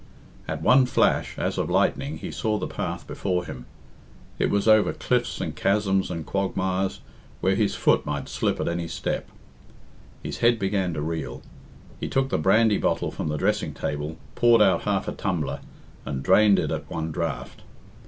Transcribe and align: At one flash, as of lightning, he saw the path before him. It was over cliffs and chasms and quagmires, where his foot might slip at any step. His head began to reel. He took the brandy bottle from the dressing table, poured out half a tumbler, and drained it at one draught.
At 0.47 0.63
one 0.63 0.87
flash, 0.87 1.37
as 1.37 1.59
of 1.59 1.69
lightning, 1.69 2.17
he 2.17 2.31
saw 2.31 2.57
the 2.57 2.65
path 2.65 3.05
before 3.05 3.45
him. 3.45 3.67
It 4.39 4.49
was 4.49 4.67
over 4.67 4.93
cliffs 4.93 5.39
and 5.39 5.55
chasms 5.55 6.09
and 6.09 6.25
quagmires, 6.25 7.01
where 7.39 7.53
his 7.53 7.75
foot 7.75 8.03
might 8.03 8.27
slip 8.27 8.59
at 8.59 8.67
any 8.67 8.87
step. 8.87 9.29
His 10.23 10.39
head 10.39 10.57
began 10.57 10.95
to 10.95 11.01
reel. 11.03 11.43
He 11.99 12.07
took 12.09 12.29
the 12.29 12.39
brandy 12.39 12.79
bottle 12.79 13.11
from 13.11 13.27
the 13.27 13.37
dressing 13.37 13.75
table, 13.75 14.17
poured 14.33 14.63
out 14.63 14.85
half 14.85 15.07
a 15.07 15.11
tumbler, 15.11 15.59
and 16.03 16.23
drained 16.23 16.57
it 16.57 16.71
at 16.71 16.89
one 16.89 17.11
draught. 17.11 17.61